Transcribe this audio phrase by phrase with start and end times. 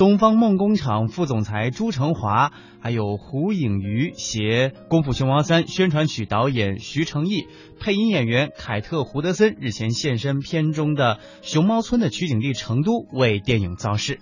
[0.00, 14.20] 东方梦工厂副总裁朱成华，还有胡颖瑜携《功夫熊猫三》宣传曲导演徐成义、配音演员凯特·胡德森日前现身片中的熊猫村的取景地成都，为电影造势。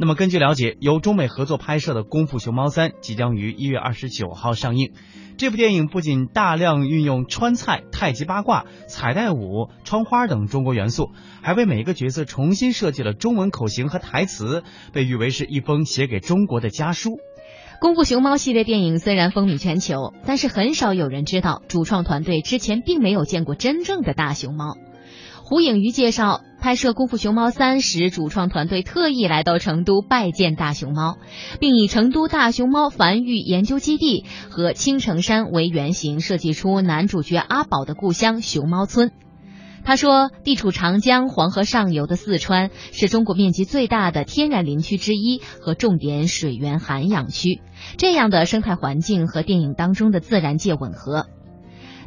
[0.00, 4.92] 那么，根据了解，由中美合作拍摄的《功夫熊猫三》即将于一月二十九号上映。
[5.36, 11.10] 这部电影不仅大量运用川菜、太极八卦、彩带舞、窗花等中国元素，
[11.42, 14.62] 还为每一个角色重新设计了中文口型和台词，
[14.94, 17.10] 被誉为是一封写给中国的家书。
[17.78, 24.78] 《功夫熊猫》系列电影虽然风靡全球，但是很少有人知道，主创团队之前并没有见过真正的大熊猫。
[25.44, 31.16] 胡颖瑜介绍，拍摄《功夫熊猫三》时，主创团队特意来到成都拜见大熊猫，
[31.58, 39.10] 并以成都大熊猫繁育研究基地和青城山为原型，设计出男主角阿宝的故乡熊猫村。
[39.82, 47.62] 他说，地处长江、黄河上游的四川是中国面积最大的天然林区之一和重点水源涵养区，
[47.96, 51.26] 这样的生态环境和电影当中的自然界吻合。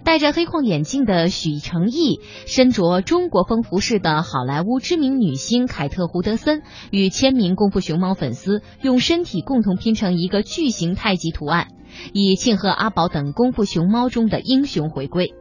[0.04, 11.68] 戴着黑框眼镜的许成义，身着中国风服饰的好莱坞知名女星凯特·胡德森，与千名功夫熊猫粉丝用身体共同拼成一个巨型太极图案，
[12.14, 15.34] 以庆贺阿宝等功夫熊猫中的英雄回归。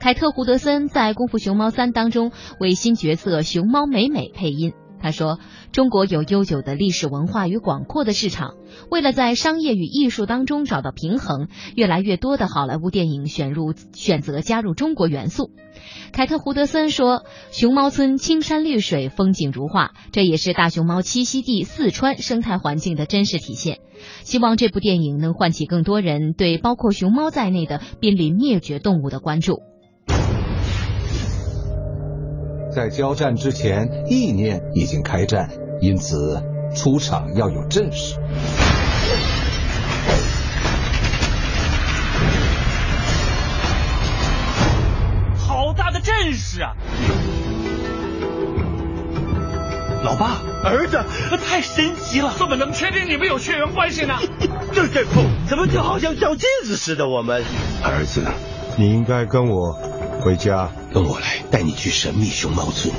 [0.00, 4.72] 凯特·胡德森在《功夫熊猫三》当中为新角色熊猫美美配音。
[5.02, 5.40] 他说
[5.72, 8.54] ：“中国有悠久的历史文化与广阔的市场，
[8.88, 15.50] 为了在商业与艺术当中找到平衡，越来越多的好莱坞电影选入选择加入中国元素。”
[16.12, 23.80] 凯特·胡德森说：“熊猫村青山绿水，风景如画，这也是大熊猫栖息地四川生态环境的真实体现。
[24.22, 29.62] 希望这部电影能唤起更多人对包括熊猫在内的濒临灭绝动物的关注。”
[32.74, 36.42] 在交战之前，意念已经开战，因此
[36.74, 38.16] 出场要有阵势。
[45.36, 46.72] 好大的阵势啊！
[50.02, 50.98] 老爸，儿子，
[51.46, 52.32] 太神奇了！
[52.38, 54.14] 怎么能确定你们有血缘关系呢？
[54.72, 57.06] 这这不，怎么就好像照镜子似的？
[57.06, 57.44] 我们
[57.82, 58.22] 儿子，
[58.76, 59.78] 你应该跟我
[60.22, 60.70] 回家。
[60.94, 62.94] 跟我来，带你去神秘熊猫村。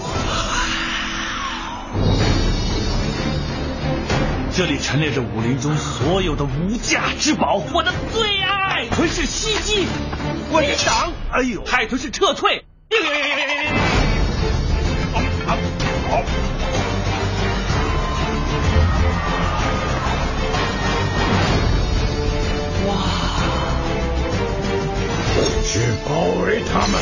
[4.55, 8.49] 这里陈列着武林中所有的无价之宝，我的最爱。
[8.69, 9.87] 海豚是袭击，
[10.51, 11.13] 我的挡。
[11.31, 12.65] 哎呦，海豚是撤退。
[12.91, 13.09] 好，
[25.73, 26.13] 去包
[26.45, 27.01] 围他们。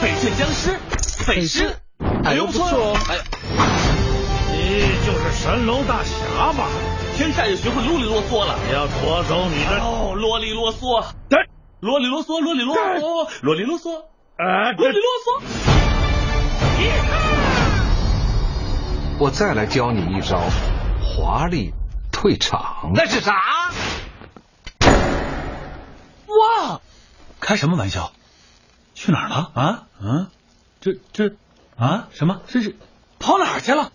[0.00, 0.74] 翡翠僵尸，
[1.26, 1.76] 匪尸，
[2.24, 2.96] 哎呦不错哦！
[3.10, 3.18] 哎，
[4.50, 6.14] 你就是神龙大侠
[6.54, 6.66] 吧？
[7.14, 8.58] 现在也学会啰里啰嗦了。
[8.72, 11.04] 要夺走你的哦，啰里啰嗦。
[11.28, 11.38] 对，
[11.80, 13.98] 啰里啰嗦，啰里啰嗦，啰里啰嗦。
[14.38, 15.42] 啊，啰里啰嗦。
[19.18, 20.40] 我再来教你一招，
[21.02, 21.74] 华丽
[22.10, 22.92] 退场。
[22.94, 23.34] 那是啥？
[26.26, 26.80] 哇！
[27.44, 28.10] 开什么玩笑？
[28.94, 29.50] 去哪儿了？
[29.54, 30.28] 啊，嗯，
[30.80, 31.34] 这这
[31.76, 32.40] 啊，什么？
[32.48, 32.74] 这是
[33.18, 33.92] 跑哪儿去了？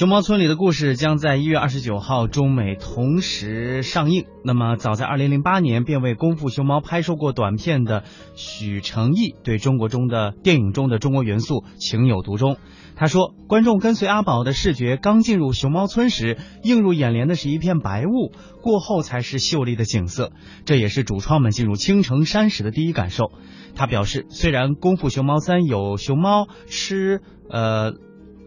[0.00, 4.24] 熊猫村里的故事将在一月二十九号中美同时上映。
[4.42, 12.56] 那么，早在二零零八年便为《功夫熊猫》拍摄过短片的许成义，对中国中的电影中的中国元素情有独钟。
[12.96, 18.32] 他说：“观众跟随阿宝的视觉刚进入熊猫村时，映入眼帘的是一片白雾，
[18.62, 20.32] 过后才是秀丽的景色。
[20.64, 23.32] 这也是主创们进入青城山时的第一感受。”
[23.76, 27.92] 他表示：“虽然《功夫熊猫三》有熊猫吃呃。”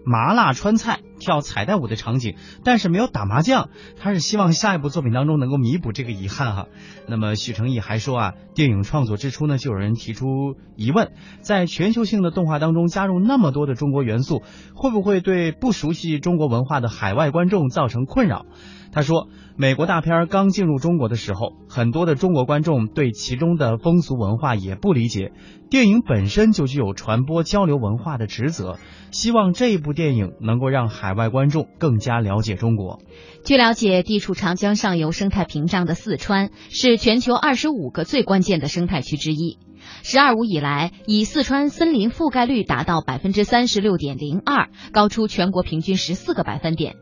[0.06, 2.36] 麻辣川菜、跳彩带舞的场景，
[2.66, 3.70] 但是没有打麻将。
[3.98, 6.68] 他是希望下一部作品当中能够弥补这个遗憾哈。
[7.08, 10.28] 那么许成义还说啊，电影创作之初呢，就有人提出
[10.76, 14.44] 疑问，在全球性的动画当中加入那么多的中国元素，
[14.76, 18.46] 会不会对不熟悉中国文化的海外观众造成困扰？
[18.94, 25.32] 他说，美国大片刚进入中国的时候，很多的中国观众对其中的风俗文化也不理解。
[25.72, 28.78] 电影本身就具有传播交流文化的职责，
[29.10, 33.02] 希望这一部电影能够让海外观众更加了解中国。
[33.44, 39.58] 据了解，地处长江上游生态屏障的四川是全球二十五个最关键的生态区之一。
[40.06, 46.96] “十二五”以来，以四川森林覆盖率达到百分之三十六点零二，高出全国平均十四个百分点。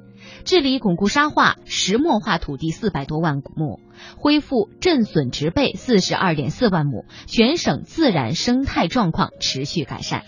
[0.45, 3.80] 治理巩固沙化、石漠化土地四百多万亩，
[4.18, 10.24] 恢复震损植被四十二点四万亩，全省自然生态状况持续改善。